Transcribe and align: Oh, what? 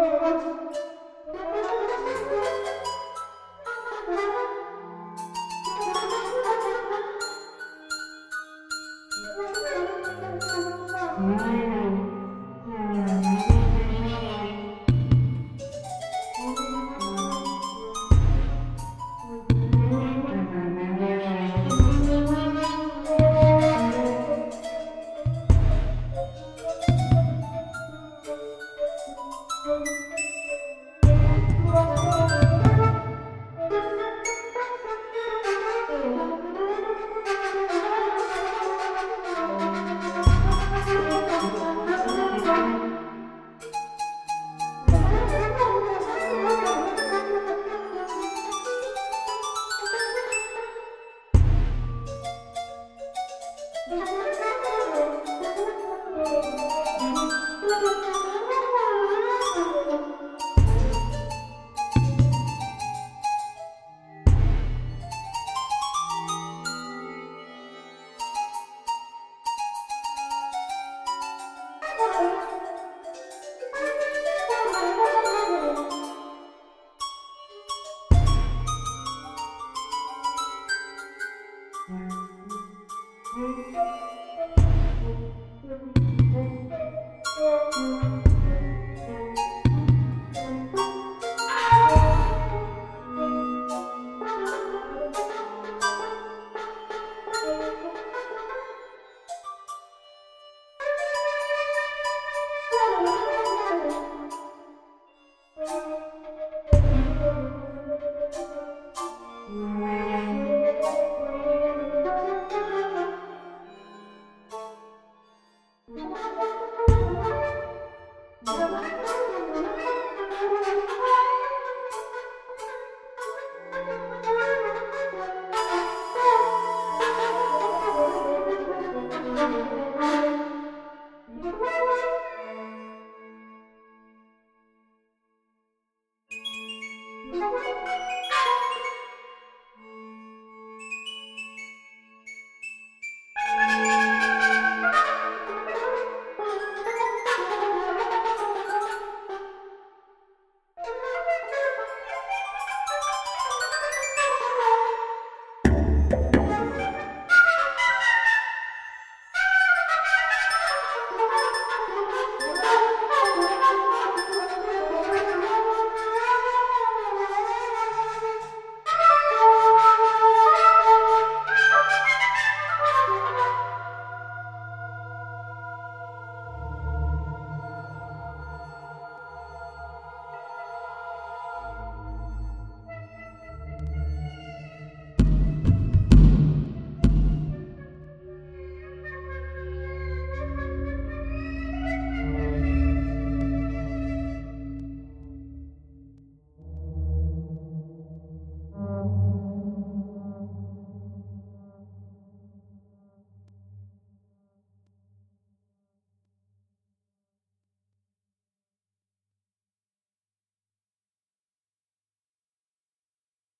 Oh, 0.00 0.16
what? 0.20 0.67